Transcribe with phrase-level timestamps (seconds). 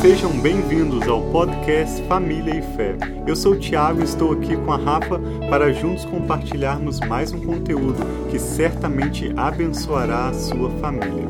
[0.00, 2.96] Sejam bem-vindos ao podcast Família e Fé.
[3.26, 7.44] Eu sou o Tiago e estou aqui com a Rafa para juntos compartilharmos mais um
[7.44, 7.98] conteúdo
[8.30, 11.28] que certamente abençoará a sua família.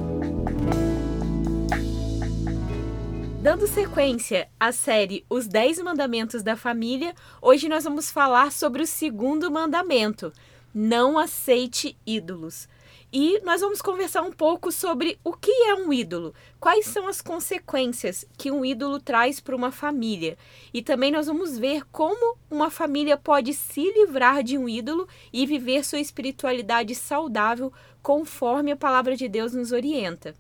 [3.43, 8.87] Dando sequência à série Os Dez Mandamentos da Família, hoje nós vamos falar sobre o
[8.87, 10.32] segundo mandamento:
[10.73, 12.68] não aceite ídolos.
[13.12, 17.20] E nós vamos conversar um pouco sobre o que é um ídolo, quais são as
[17.20, 20.38] consequências que um ídolo traz para uma família.
[20.73, 25.45] E também nós vamos ver como uma família pode se livrar de um ídolo e
[25.45, 30.37] viver sua espiritualidade saudável conforme a palavra de Deus nos orienta.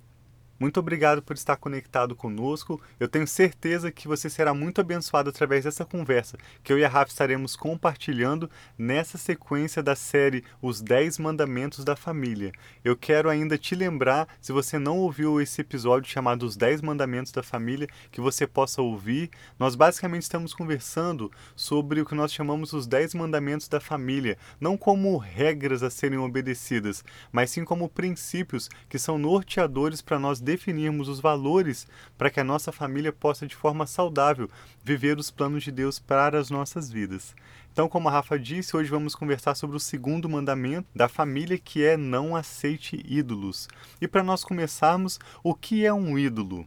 [0.60, 2.78] Muito obrigado por estar conectado conosco.
[3.00, 6.88] Eu tenho certeza que você será muito abençoado através dessa conversa que eu e a
[6.88, 12.52] Rafa estaremos compartilhando nessa sequência da série Os 10 Mandamentos da Família.
[12.84, 17.32] Eu quero ainda te lembrar, se você não ouviu esse episódio chamado Os 10 Mandamentos
[17.32, 19.30] da Família, que você possa ouvir.
[19.58, 24.76] Nós basicamente estamos conversando sobre o que nós chamamos os 10 Mandamentos da Família, não
[24.76, 27.02] como regras a serem obedecidas,
[27.32, 31.86] mas sim como princípios que são norteadores para nós definirmos os valores
[32.18, 34.50] para que a nossa família possa, de forma saudável,
[34.82, 37.34] viver os planos de Deus para as nossas vidas.
[37.72, 41.84] Então, como a Rafa disse, hoje vamos conversar sobre o segundo mandamento da família, que
[41.84, 43.68] é não aceite ídolos.
[44.00, 46.66] E para nós começarmos, o que é um ídolo?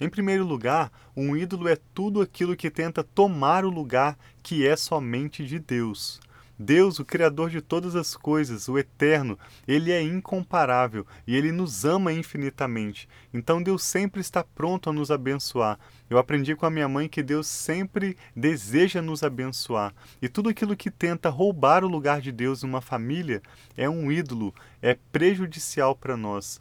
[0.00, 4.76] Em primeiro lugar, um ídolo é tudo aquilo que tenta tomar o lugar que é
[4.76, 6.20] somente de Deus.
[6.58, 11.84] Deus, o Criador de todas as coisas, o Eterno, ele é incomparável e ele nos
[11.84, 13.08] ama infinitamente.
[13.32, 15.78] Então Deus sempre está pronto a nos abençoar.
[16.08, 19.92] Eu aprendi com a minha mãe que Deus sempre deseja nos abençoar.
[20.22, 23.42] E tudo aquilo que tenta roubar o lugar de Deus numa família
[23.76, 26.60] é um ídolo, é prejudicial para nós.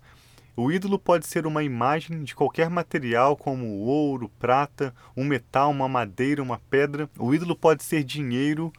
[0.56, 5.90] O ídolo pode ser uma imagem de qualquer material, como ouro, prata, um metal, uma
[5.90, 7.10] madeira, uma pedra.
[7.18, 8.72] O ídolo pode ser dinheiro,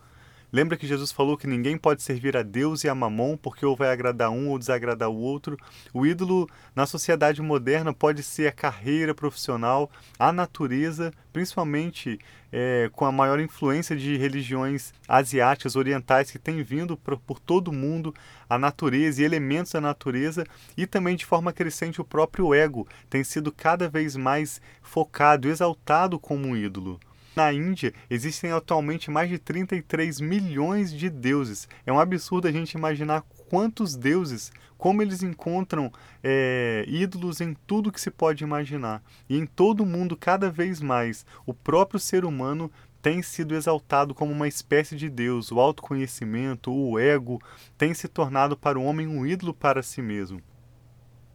[0.55, 3.75] Lembra que Jesus falou que ninguém pode servir a Deus e a Mamon porque ou
[3.75, 5.59] vai agradar um ou desagradar o outro?
[5.93, 12.21] O ídolo na sociedade moderna pode ser a carreira profissional, a natureza, principalmente
[12.53, 17.67] é, com a maior influência de religiões asiáticas, orientais que têm vindo por, por todo
[17.67, 18.15] o mundo,
[18.49, 20.47] a natureza e elementos da natureza,
[20.77, 26.17] e também de forma crescente o próprio ego tem sido cada vez mais focado, exaltado
[26.17, 27.01] como um ídolo.
[27.37, 31.69] Na Índia, existem atualmente mais de 33 milhões de deuses.
[31.85, 35.93] É um absurdo a gente imaginar quantos deuses, como eles encontram
[36.23, 39.03] é, ídolos em tudo que se pode imaginar.
[39.29, 42.71] E em todo o mundo, cada vez mais, o próprio ser humano
[43.03, 45.51] tem sido exaltado como uma espécie de Deus.
[45.51, 47.43] O autoconhecimento, o ego,
[47.77, 50.41] tem se tornado para o homem um ídolo para si mesmo.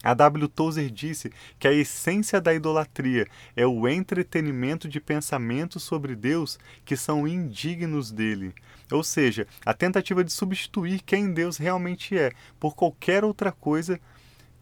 [0.02, 0.48] A W.
[0.48, 6.96] Tozer disse que a essência da idolatria é o entretenimento de pensamentos sobre Deus que
[6.96, 8.54] são indignos dele.
[8.92, 14.00] Ou seja, a tentativa de substituir quem Deus realmente é por qualquer outra coisa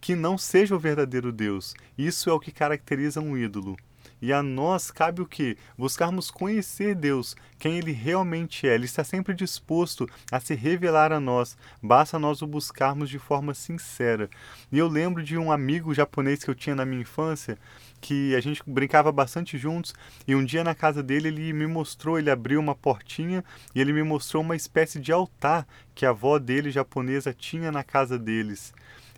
[0.02, 1.76] que não seja o verdadeiro Deus.
[1.98, 3.78] Isso é o que caracteriza um ídolo.
[4.22, 5.58] E a nós cabe o que?
[5.78, 8.74] Buscarmos conhecer Deus, quem Ele realmente é.
[8.74, 13.54] Ele está sempre disposto a se revelar a nós, basta nós o buscarmos de forma
[13.54, 14.30] sincera.
[14.72, 17.58] E eu lembro de um amigo japonês que eu tinha na minha infância,
[18.00, 19.94] que a gente brincava bastante juntos,
[20.28, 23.94] e um dia na casa dele ele me mostrou, ele abriu uma portinha e ele
[23.94, 28.74] me mostrou uma espécie de altar que a avó dele japonesa tinha na casa deles.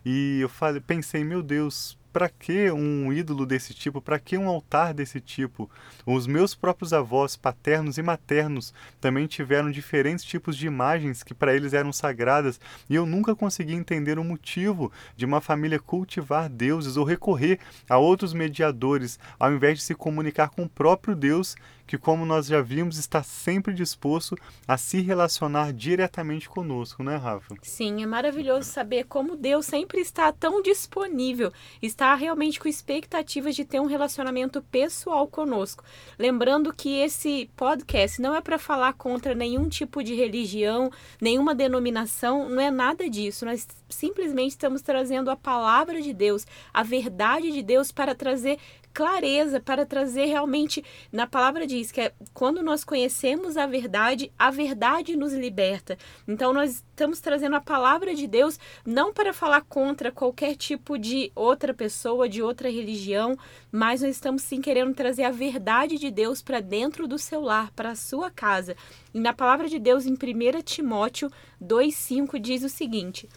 [0.05, 4.01] E eu falei, pensei, meu Deus, para que um ídolo desse tipo?
[4.01, 5.69] Para que um altar desse tipo?
[6.05, 11.55] Os meus próprios avós, paternos e maternos, também tiveram diferentes tipos de imagens que para
[11.55, 12.59] eles eram sagradas,
[12.89, 17.59] e eu nunca consegui entender o motivo de uma família cultivar deuses ou recorrer
[17.89, 21.55] a outros mediadores, ao invés de se comunicar com o próprio Deus
[21.89, 27.55] que, como nós já vimos, está sempre disposto a se relacionar diretamente conosco, né, Rafa?
[27.63, 31.51] Sim, é maravilhoso saber como Deus sempre está tão disponível,
[31.81, 35.83] está realmente com expectativas de ter um relacionamento pessoal conosco.
[36.19, 42.47] Lembrando que esse podcast não é para falar contra nenhum tipo de religião, nenhuma denominação,
[42.47, 43.45] não é nada disso.
[43.45, 48.59] Nós simplesmente estamos trazendo a palavra de Deus, a verdade de Deus para trazer
[48.99, 54.51] clareza para trazer realmente, na palavra diz que é quando nós conhecemos a verdade, a
[54.51, 55.97] verdade nos liberta.
[56.27, 61.31] Então nós estamos trazendo a palavra de Deus não para falar contra qualquer tipo de
[61.33, 63.37] outra pessoa, de outra religião,
[63.71, 67.71] mas nós estamos sim querendo trazer a verdade de Deus para dentro do seu lar,
[67.71, 68.75] para a sua casa.
[69.13, 71.31] E na palavra de Deus em 1 Timóteo
[71.63, 73.29] 2:5 diz o seguinte: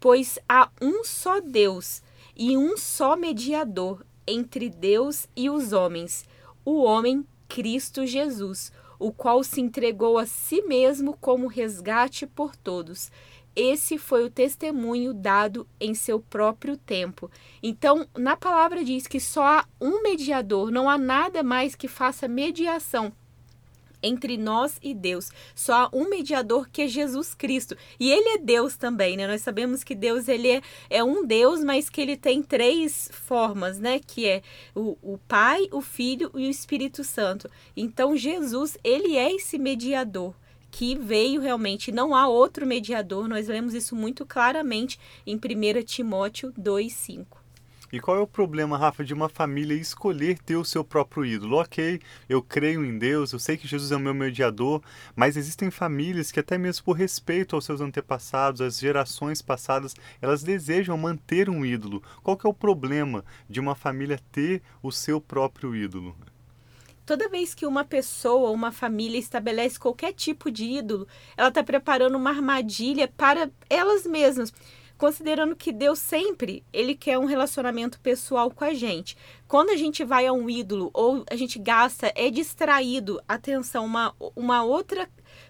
[0.00, 2.02] Pois há um só Deus
[2.34, 6.24] e um só mediador entre Deus e os homens,
[6.64, 13.10] o homem Cristo Jesus, o qual se entregou a si mesmo como resgate por todos.
[13.56, 17.30] Esse foi o testemunho dado em seu próprio tempo.
[17.62, 22.28] Então, na palavra diz que só há um mediador, não há nada mais que faça
[22.28, 23.12] mediação
[24.02, 25.30] entre nós e Deus.
[25.54, 27.76] Só há um mediador que é Jesus Cristo.
[27.98, 29.26] E ele é Deus também, né?
[29.26, 33.78] Nós sabemos que Deus ele é, é um Deus, mas que ele tem três formas,
[33.78, 34.00] né?
[34.04, 34.42] Que é
[34.74, 37.50] o, o Pai, o Filho e o Espírito Santo.
[37.76, 40.34] Então Jesus, ele é esse mediador
[40.70, 46.52] que veio realmente, não há outro mediador, nós lemos isso muito claramente em 1 Timóteo
[46.52, 47.39] 2,5.
[47.92, 51.56] E qual é o problema, Rafa, de uma família escolher ter o seu próprio ídolo?
[51.56, 54.80] Ok, eu creio em Deus, eu sei que Jesus é o meu mediador,
[55.16, 60.44] mas existem famílias que, até mesmo por respeito aos seus antepassados, às gerações passadas, elas
[60.44, 62.00] desejam manter um ídolo.
[62.22, 66.16] Qual que é o problema de uma família ter o seu próprio ídolo?
[67.10, 72.16] toda vez que uma pessoa, uma família estabelece qualquer tipo de ídolo, ela está preparando
[72.16, 74.52] uma armadilha para elas mesmas
[75.00, 79.16] considerando que Deus sempre ele quer um relacionamento pessoal com a gente.
[79.48, 84.14] Quando a gente vai a um ídolo ou a gente gasta, é distraído, atenção, uma,
[84.36, 85.08] uma outra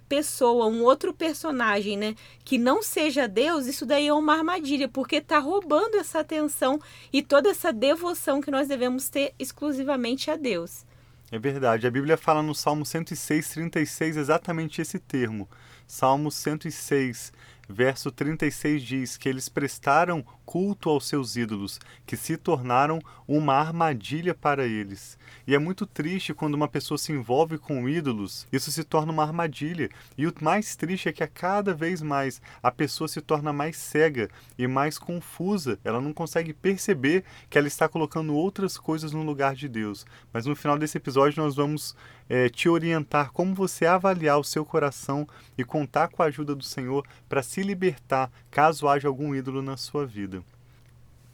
[0.08, 2.14] pessoa, um outro personagem, né,
[2.44, 6.80] que não seja Deus, isso daí é uma armadilha, porque está roubando essa atenção
[7.12, 10.86] e toda essa devoção que nós devemos ter exclusivamente a Deus.
[11.32, 11.88] É verdade.
[11.88, 15.48] A Bíblia fala no Salmo 106, 36 exatamente esse termo.
[15.88, 17.32] Salmo 106,
[17.70, 22.98] verso 36 diz que eles prestaram culto aos seus ídolos, que se tornaram
[23.28, 25.16] uma armadilha para eles.
[25.46, 29.22] E é muito triste quando uma pessoa se envolve com ídolos, isso se torna uma
[29.22, 29.88] armadilha.
[30.18, 33.76] E o mais triste é que a cada vez mais a pessoa se torna mais
[33.76, 35.78] cega e mais confusa.
[35.84, 40.04] Ela não consegue perceber que ela está colocando outras coisas no lugar de Deus.
[40.32, 41.94] Mas no final desse episódio nós vamos
[42.28, 46.64] é, te orientar como você avaliar o seu coração e contar com a ajuda do
[46.64, 50.39] Senhor para se libertar caso haja algum ídolo na sua vida.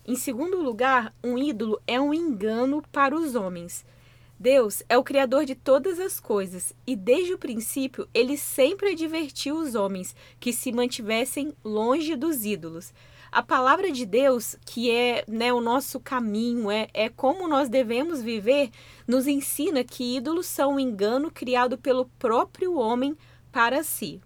[0.09, 3.85] Em segundo lugar, um ídolo é um engano para os homens.
[4.39, 9.57] Deus é o Criador de todas as coisas e, desde o princípio, ele sempre advertiu
[9.57, 12.95] os homens que se mantivessem longe dos ídolos.
[13.33, 18.23] A palavra de Deus, que é né, o nosso caminho, é, é como nós devemos
[18.23, 18.71] viver,
[19.09, 23.17] nos ensina que ídolos são um engano criado pelo próprio homem
[23.51, 24.21] para si.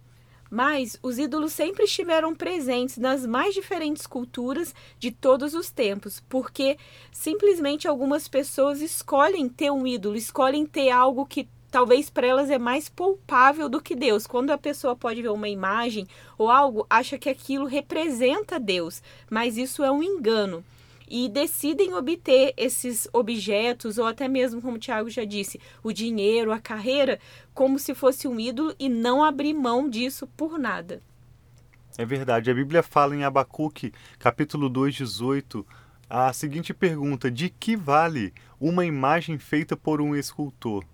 [0.50, 6.76] Mas os ídolos sempre estiveram presentes nas mais diferentes culturas de todos os tempos, porque
[7.12, 12.58] simplesmente algumas pessoas escolhem ter um ídolo, escolhem ter algo que talvez para elas é
[12.58, 14.26] mais poupável do que Deus.
[14.26, 19.00] Quando a pessoa pode ver uma imagem ou algo, acha que aquilo representa Deus,
[19.30, 20.64] mas isso é um engano
[21.10, 26.52] e decidem obter esses objetos, ou até mesmo, como o Tiago já disse, o dinheiro,
[26.52, 27.18] a carreira,
[27.52, 31.02] como se fosse um ídolo e não abrir mão disso por nada.
[31.98, 32.50] É verdade.
[32.50, 35.66] A Bíblia fala em Abacuque, capítulo 2, 18,
[36.08, 40.84] a seguinte pergunta: De que vale uma imagem feita por um escultor?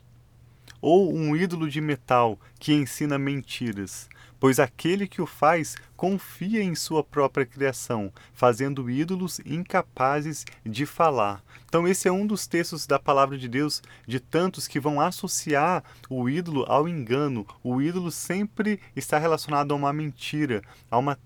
[0.81, 4.09] Ou um ídolo de metal que ensina mentiras?
[4.47, 11.43] Pois aquele que o faz confia em sua própria criação, fazendo ídolos incapazes de falar.
[11.65, 15.83] Então, esse é um dos textos da palavra de Deus, de tantos que vão associar
[16.09, 17.45] o ídolo ao engano.
[17.61, 21.19] O ídolo sempre está relacionado a uma mentira, a uma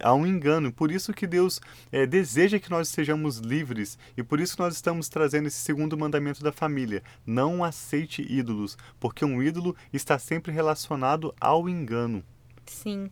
[0.00, 0.72] a um engano.
[0.72, 5.10] Por isso que Deus é, deseja que nós sejamos livres e por isso nós estamos
[5.10, 11.34] trazendo esse segundo mandamento da família: não aceite ídolos, porque um ídolo está sempre relacionado
[11.38, 12.24] ao engano.
[12.66, 13.08] Sim.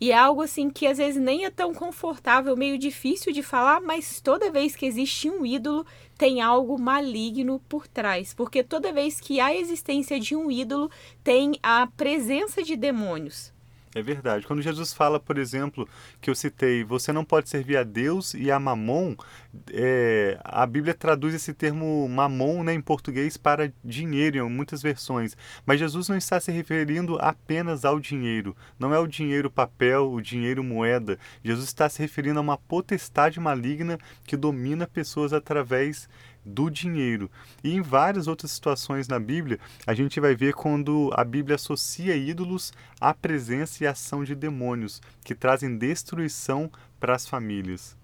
[0.00, 3.80] E é algo assim que às vezes nem é tão confortável, meio difícil de falar,
[3.80, 5.86] mas toda vez que existe um ídolo,
[6.18, 8.34] tem algo maligno por trás.
[8.34, 10.90] Porque toda vez que há existência de um ídolo,
[11.22, 13.53] tem a presença de demônios.
[13.94, 14.44] É verdade.
[14.44, 15.88] Quando Jesus fala, por exemplo,
[16.20, 19.14] que eu citei, você não pode servir a Deus e a Mamon,
[19.72, 25.36] é, a Bíblia traduz esse termo Mamon né, em português para dinheiro em muitas versões.
[25.64, 28.56] Mas Jesus não está se referindo apenas ao dinheiro.
[28.80, 31.16] Não é o dinheiro papel, o dinheiro moeda.
[31.44, 33.96] Jesus está se referindo a uma potestade maligna
[34.26, 36.08] que domina pessoas através
[36.44, 37.30] do dinheiro.
[37.62, 42.16] E em várias outras situações na Bíblia, a gente vai ver quando a Bíblia associa
[42.16, 46.70] ídolos à presença e ação de demônios, que trazem destruição
[47.00, 47.96] para as famílias.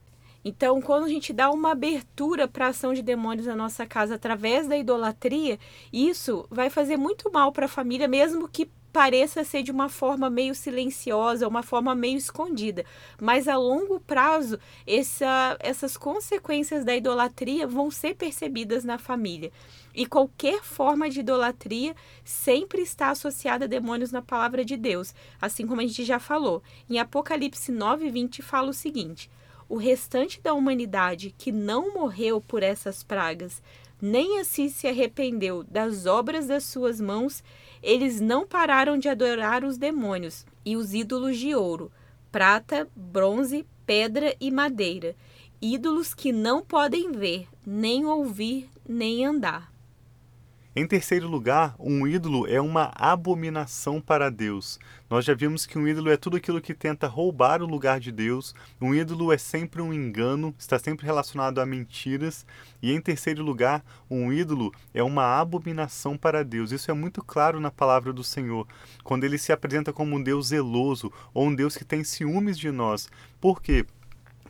[0.43, 4.15] Então, quando a gente dá uma abertura para a ação de demônios na nossa casa
[4.15, 5.59] através da idolatria,
[5.93, 10.29] isso vai fazer muito mal para a família, mesmo que pareça ser de uma forma
[10.29, 12.85] meio silenciosa, uma forma meio escondida,
[13.21, 19.53] mas a longo prazo essa, essas consequências da idolatria vão ser percebidas na família.
[19.95, 21.95] E qualquer forma de idolatria
[22.25, 26.63] sempre está associada a demônios na palavra de Deus, assim como a gente já falou.
[26.89, 29.29] Em Apocalipse 9:20 fala o seguinte:
[29.69, 33.61] O restante da humanidade que não morreu por essas pragas,
[34.01, 37.43] nem assim se arrependeu das obras das suas mãos,
[37.83, 41.91] eles não pararam de adorar os demônios e os ídolos de ouro,
[42.31, 45.17] prata, bronze, pedra e madeira,
[45.61, 49.73] ídolos que não podem ver, nem ouvir, nem andar.
[50.81, 54.81] Em terceiro lugar, um ídolo é uma abominação para Deus.
[55.11, 58.11] Nós já vimos que um ídolo é tudo aquilo que tenta roubar o lugar de
[58.11, 58.55] Deus.
[58.81, 62.47] Um ídolo é sempre um engano, está sempre relacionado a mentiras.
[62.81, 66.73] E em terceiro lugar, um ídolo é uma abominação para Deus.
[66.73, 68.67] Isso é muito claro na palavra do Senhor,
[69.05, 72.71] quando ele se apresenta como um Deus zeloso ou um Deus que tem ciúmes de
[72.71, 73.07] nós.
[73.39, 73.85] Por quê?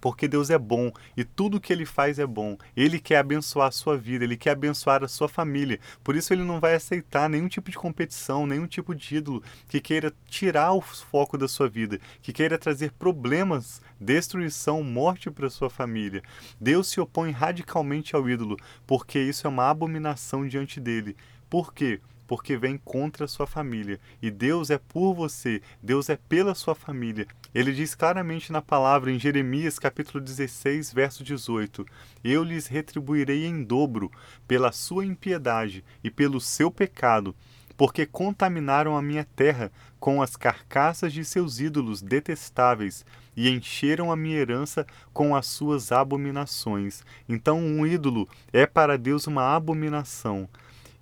[0.01, 2.57] Porque Deus é bom e tudo que ele faz é bom.
[2.77, 5.79] Ele quer abençoar a sua vida, ele quer abençoar a sua família.
[6.03, 9.81] Por isso ele não vai aceitar nenhum tipo de competição, nenhum tipo de ídolo que
[9.81, 15.69] queira tirar o foco da sua vida, que queira trazer problemas, destruição, morte para sua
[15.69, 16.23] família.
[16.61, 21.17] Deus se opõe radicalmente ao ídolo, porque isso é uma abominação diante dele.
[21.49, 22.01] Por quê?
[22.31, 23.99] Porque vem contra a sua família.
[24.23, 27.27] E Deus é por você, Deus é pela sua família.
[27.53, 31.85] Ele diz claramente na palavra em Jeremias capítulo 16, verso 18:
[32.23, 34.13] Eu lhes retribuirei em dobro
[34.47, 37.35] pela sua impiedade e pelo seu pecado,
[37.77, 43.05] porque contaminaram a minha terra com as carcaças de seus ídolos detestáveis
[43.37, 47.03] e encheram a minha herança com as suas abominações.
[47.29, 50.49] Então, um ídolo é para Deus uma abominação.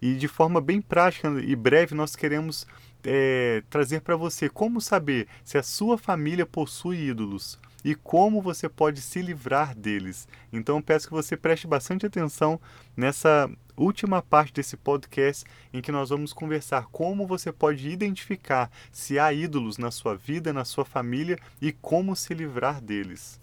[0.00, 2.66] E de forma bem prática e breve, nós queremos
[3.04, 8.68] é, trazer para você como saber se a sua família possui ídolos e como você
[8.68, 10.28] pode se livrar deles.
[10.52, 12.60] Então peço que você preste bastante atenção
[12.96, 19.18] nessa última parte desse podcast em que nós vamos conversar como você pode identificar se
[19.18, 23.40] há ídolos na sua vida, na sua família e como se livrar deles.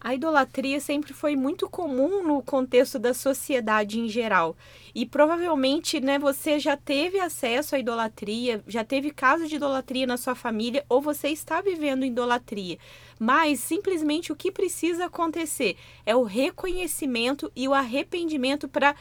[0.00, 4.56] A idolatria sempre foi muito comum no contexto da sociedade em geral.
[4.94, 10.16] E provavelmente, né, você já teve acesso à idolatria, já teve caso de idolatria na
[10.16, 12.78] sua família ou você está vivendo idolatria.
[13.18, 18.94] Mas simplesmente o que precisa acontecer é o reconhecimento e o arrependimento para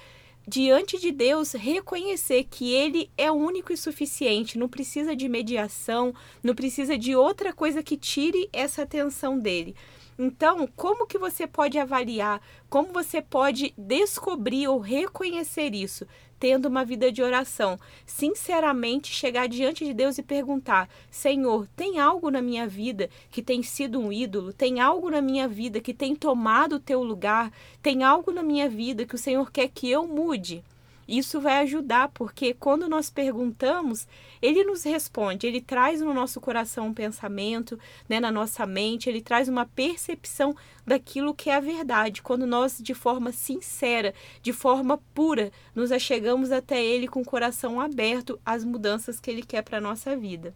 [0.48, 6.54] diante de Deus reconhecer que ele é único e suficiente, não precisa de mediação, não
[6.54, 9.76] precisa de outra coisa que tire essa atenção dele.
[10.18, 16.08] Então, como que você pode avaliar, como você pode descobrir ou reconhecer isso?
[16.40, 22.30] Tendo uma vida de oração, sinceramente chegar diante de Deus e perguntar: Senhor, tem algo
[22.30, 24.54] na minha vida que tem sido um ídolo?
[24.54, 27.52] Tem algo na minha vida que tem tomado o teu lugar?
[27.82, 30.64] Tem algo na minha vida que o Senhor quer que eu mude?
[31.08, 34.08] Isso vai ajudar, porque quando nós perguntamos,
[34.42, 39.22] ele nos responde, ele traz no nosso coração um pensamento, né, na nossa mente, ele
[39.22, 42.22] traz uma percepção daquilo que é a verdade.
[42.22, 47.80] Quando nós, de forma sincera, de forma pura, nos achegamos até ele com o coração
[47.80, 50.54] aberto às mudanças que ele quer para a nossa vida.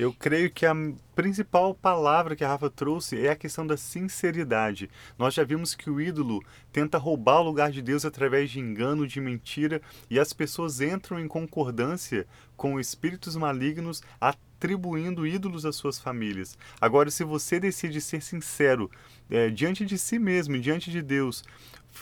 [0.00, 0.74] Eu creio que a
[1.14, 4.88] principal palavra que a Rafa trouxe é a questão da sinceridade.
[5.18, 6.42] Nós já vimos que o ídolo
[6.72, 11.20] tenta roubar o lugar de Deus através de engano, de mentira, e as pessoas entram
[11.20, 12.26] em concordância
[12.56, 16.56] com espíritos malignos atribuindo ídolos às suas famílias.
[16.80, 18.90] Agora, se você decide ser sincero
[19.28, 21.44] é, diante de si mesmo, diante de Deus,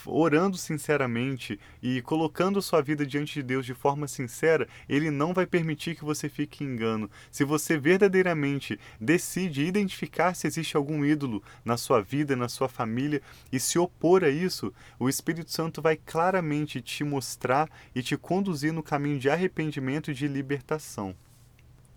[0.06, 5.46] orando sinceramente e colocando sua vida diante de Deus de forma sincera, Ele não vai
[5.46, 7.10] permitir que você fique em engano.
[7.30, 13.22] Se você verdadeiramente decide identificar se existe algum ídolo na sua vida, na sua família
[13.50, 18.72] e se opor a isso, o Espírito Santo vai claramente te mostrar e te conduzir
[18.72, 21.14] no caminho de arrependimento e de libertação.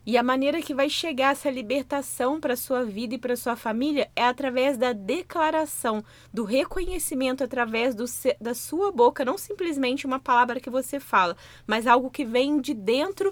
[0.03, 4.10] E a maneira que vai chegar essa libertação para sua vida e para sua família
[4.15, 6.03] é através da declaração,
[6.34, 8.05] do reconhecimento através do,
[8.39, 12.74] da sua boca, não simplesmente uma palavra que você fala, mas algo que vem de
[12.74, 13.31] dentro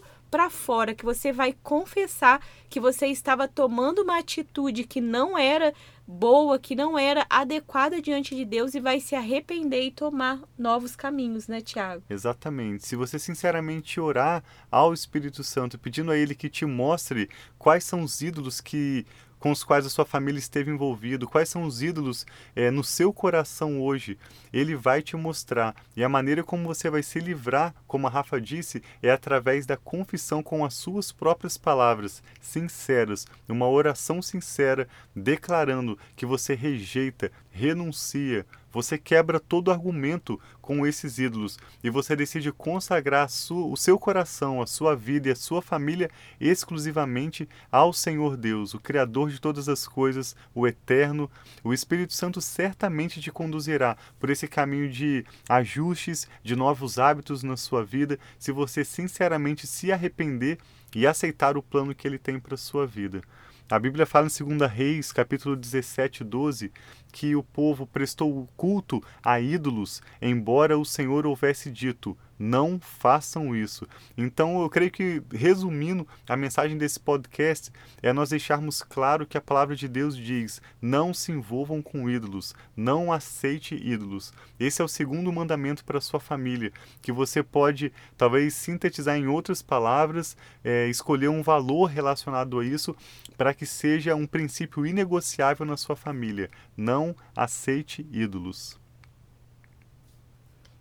[0.50, 5.74] fora, que você vai confessar que você estava tomando uma atitude que não era
[6.08, 10.96] boa, que não era adequada diante de Deus e vai se arrepender e tomar novos
[10.96, 12.04] caminhos, né, Tiago?
[12.10, 12.86] Exatamente.
[12.86, 18.02] Se você sinceramente orar ao Espírito Santo, pedindo a ele que te mostre quais são
[18.02, 19.06] os ídolos que
[19.40, 23.14] com os quais a sua família esteve envolvido, quais são os ídolos é, no seu
[23.14, 24.18] coração hoje.
[24.52, 25.76] Ele vai te mostrar.
[25.96, 29.78] E a maneira como você vai se livrar, como a Rafa disse, é através da
[29.78, 38.46] confissão com as suas próprias palavras, sinceras, uma oração sincera, declarando que você rejeita, renuncia,
[38.72, 44.62] você quebra todo argumento com esses ídolos e você decide consagrar sua, o seu coração,
[44.62, 49.68] a sua vida e a sua família exclusivamente ao Senhor Deus, o Criador de todas
[49.68, 51.30] as coisas, o Eterno.
[51.64, 57.58] O Espírito Santo certamente te conduzirá por esse caminho de ajustes, de novos hábitos na
[57.58, 60.60] sua vida, se você sinceramente se arrepender
[60.96, 63.22] e aceitar o plano que ele tem para sua vida.
[63.72, 66.72] A Bíblia fala em 2 Reis, capítulo 17, 12,
[67.12, 73.86] que o povo prestou culto a ídolos, embora o Senhor houvesse dito: não façam isso.
[74.18, 77.70] Então, eu creio que, resumindo, a mensagem desse podcast
[78.02, 82.56] é nós deixarmos claro que a palavra de Deus diz: não se envolvam com ídolos,
[82.76, 84.32] não aceite ídolos.
[84.58, 89.62] Esse é o segundo mandamento para sua família, que você pode, talvez, sintetizar em outras
[89.62, 92.96] palavras, é, escolher um valor relacionado a isso,
[93.38, 96.50] para que seja um princípio inegociável na sua família.
[96.78, 98.80] Não aceite ídolos.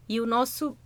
[0.09, 0.77] E o nosso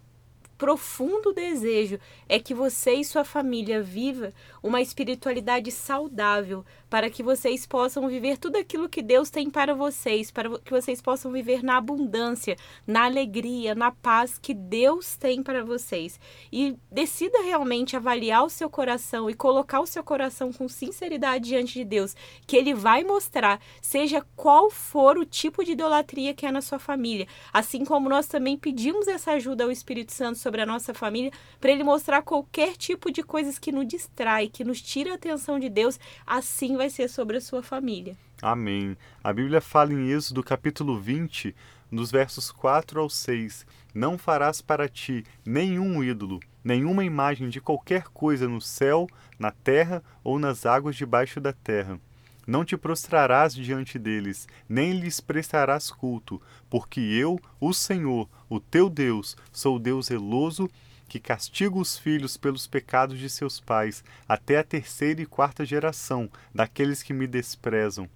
[0.62, 7.66] profundo desejo é que você e sua família viva uma espiritualidade saudável, para que vocês
[7.66, 11.78] possam viver tudo aquilo que Deus tem para vocês, para que vocês possam viver na
[11.78, 16.20] abundância, na alegria, na paz que Deus tem para vocês.
[16.52, 21.74] E decida realmente avaliar o seu coração e colocar o seu coração com sinceridade diante
[21.74, 22.14] de Deus,
[22.46, 26.78] que ele vai mostrar, seja qual for o tipo de idolatria que é na sua
[26.78, 31.32] família, assim como nós também pedimos essa ajuda ao Espírito Santo sobre a nossa família,
[31.58, 35.58] para ele mostrar qualquer tipo de coisas que nos distrai, que nos tira a atenção
[35.58, 38.16] de Deus, assim vai ser sobre a sua família.
[38.40, 38.96] Amém.
[39.22, 41.54] A Bíblia fala em Êxodo capítulo 20,
[41.90, 48.04] nos versos 4 ao 6: Não farás para ti nenhum ídolo, nenhuma imagem de qualquer
[48.04, 49.06] coisa no céu,
[49.38, 51.98] na terra ou nas águas debaixo da terra.
[52.44, 58.90] Não te prostrarás diante deles, nem lhes prestarás culto, porque eu, o Senhor, o teu
[58.90, 60.68] Deus, sou Deus zeloso
[61.12, 66.26] que castiga os filhos pelos pecados de seus pais, até a terceira e quarta geração
[66.54, 68.08] daqueles que me desprezam.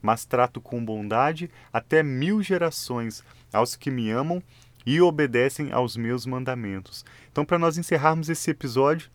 [0.00, 4.40] Mas trato com bondade até mil gerações aos que me amam
[4.86, 7.04] e obedecem aos meus mandamentos.
[7.32, 9.10] Então, para nós encerrarmos esse episódio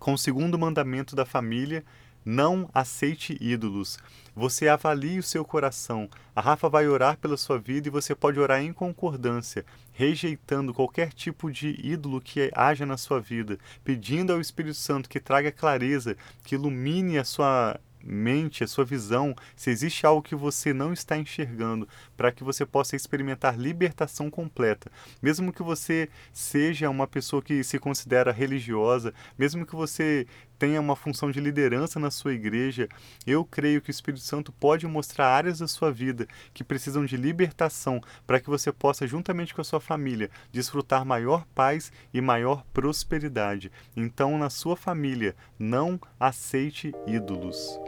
[0.00, 1.84] com o segundo mandamento da família,
[2.24, 3.98] não aceite ídolos.
[4.36, 6.08] Você avalie o seu coração.
[6.34, 11.12] A Rafa vai orar pela sua vida e você pode orar em concordância, rejeitando qualquer
[11.12, 16.16] tipo de ídolo que haja na sua vida, pedindo ao Espírito Santo que traga clareza,
[16.42, 21.16] que ilumine a sua mente, a sua visão, se existe algo que você não está
[21.16, 24.90] enxergando, para que você possa experimentar libertação completa.
[25.22, 30.26] Mesmo que você seja uma pessoa que se considera religiosa, mesmo que você
[30.64, 32.88] tenha uma função de liderança na sua igreja,
[33.26, 37.18] eu creio que o Espírito Santo pode mostrar áreas da sua vida que precisam de
[37.18, 42.64] libertação para que você possa, juntamente com a sua família, desfrutar maior paz e maior
[42.72, 43.70] prosperidade.
[43.94, 47.78] Então, na sua família, não aceite ídolos.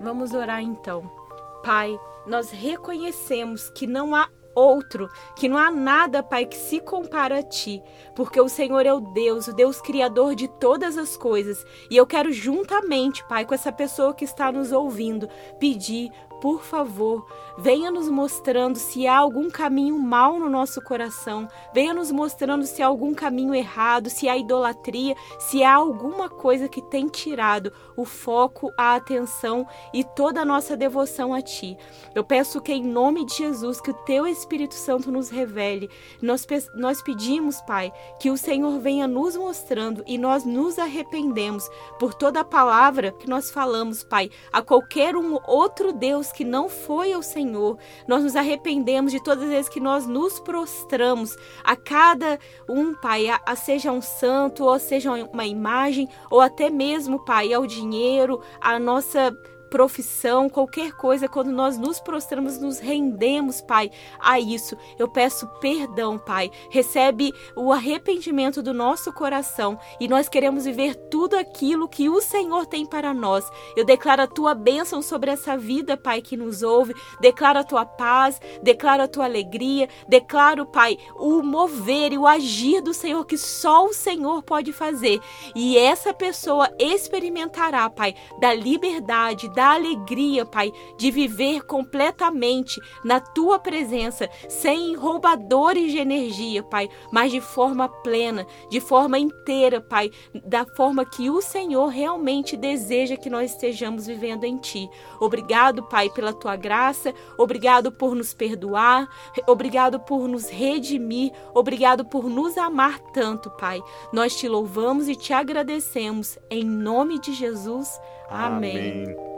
[0.00, 1.23] Vamos orar então.
[1.64, 7.38] Pai, nós reconhecemos que não há outro, que não há nada, Pai, que se compara
[7.38, 7.82] a ti,
[8.14, 11.64] porque o Senhor é o Deus, o Deus criador de todas as coisas.
[11.90, 15.26] E eu quero juntamente, Pai, com essa pessoa que está nos ouvindo,
[15.58, 16.10] pedir
[16.44, 17.24] por favor,
[17.56, 22.82] venha nos mostrando se há algum caminho mal no nosso coração, venha nos mostrando se
[22.82, 28.04] há algum caminho errado, se há idolatria, se há alguma coisa que tem tirado o
[28.04, 31.78] foco, a atenção e toda a nossa devoção a Ti.
[32.14, 35.88] Eu peço que, em nome de Jesus, que o Teu Espírito Santo nos revele.
[36.20, 41.66] Nós, nós pedimos, Pai, que o Senhor venha nos mostrando e nós nos arrependemos
[41.98, 46.68] por toda a palavra que nós falamos, Pai, a qualquer um outro Deus que não
[46.68, 47.78] foi ao Senhor.
[48.06, 53.28] Nós nos arrependemos de todas as vezes que nós nos prostramos a cada um, Pai,
[53.28, 58.40] a, a seja um santo, ou seja uma imagem, ou até mesmo, Pai, ao dinheiro,
[58.60, 59.34] a nossa
[59.74, 64.76] profissão, qualquer coisa, quando nós nos prostramos, nos rendemos, Pai, a isso.
[64.96, 66.48] Eu peço perdão, Pai.
[66.70, 72.66] Recebe o arrependimento do nosso coração e nós queremos viver tudo aquilo que o Senhor
[72.66, 73.50] tem para nós.
[73.76, 76.94] Eu declaro a tua bênção sobre essa vida, Pai, que nos ouve.
[77.20, 82.80] Declaro a tua paz, declaro a tua alegria, declaro, Pai, o mover e o agir
[82.80, 85.20] do Senhor que só o Senhor pode fazer.
[85.52, 93.58] E essa pessoa experimentará, Pai, da liberdade, da alegria, Pai, de viver completamente na tua
[93.58, 100.10] presença, sem roubadores de energia, Pai, mas de forma plena, de forma inteira, Pai,
[100.44, 104.88] da forma que o Senhor realmente deseja que nós estejamos vivendo em Ti.
[105.20, 109.08] Obrigado, Pai, pela tua graça, obrigado por nos perdoar,
[109.46, 113.82] obrigado por nos redimir, obrigado por nos amar tanto, Pai.
[114.12, 117.88] Nós te louvamos e te agradecemos em nome de Jesus.
[118.28, 119.04] Amém.
[119.04, 119.33] Amém.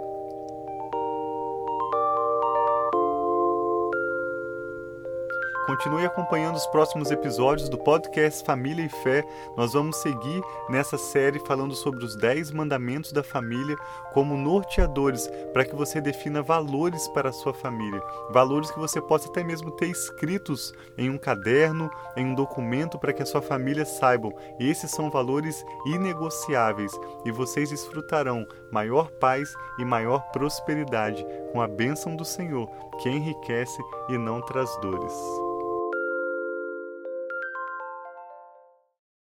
[5.76, 9.22] Continue acompanhando os próximos episódios do podcast Família e Fé.
[9.58, 13.76] Nós vamos seguir nessa série falando sobre os 10 mandamentos da família
[14.14, 18.02] como norteadores para que você defina valores para a sua família.
[18.30, 23.12] Valores que você possa até mesmo ter escritos em um caderno, em um documento para
[23.12, 24.32] que a sua família saibam.
[24.58, 32.16] Esses são valores inegociáveis e vocês desfrutarão maior paz e maior prosperidade com a bênção
[32.16, 32.66] do Senhor,
[33.02, 35.45] que enriquece e não traz dores.